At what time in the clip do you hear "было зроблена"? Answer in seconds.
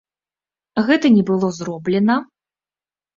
1.29-2.17